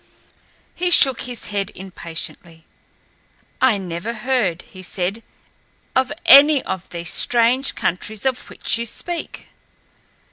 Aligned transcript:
He 0.73 0.89
shook 0.89 1.21
his 1.29 1.49
head 1.49 1.71
impatiently. 1.75 2.65
"I 3.61 3.77
never 3.77 4.15
heard," 4.15 4.63
he 4.63 4.81
said, 4.81 5.21
"of 5.95 6.11
any 6.25 6.63
of 6.63 6.89
these 6.89 7.11
strange 7.11 7.75
countries 7.75 8.25
of 8.25 8.49
which 8.49 8.79
you 8.79 8.87
speak." 8.87 9.49